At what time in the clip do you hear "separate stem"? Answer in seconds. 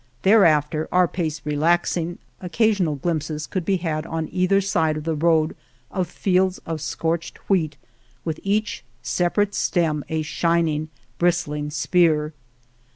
9.03-10.03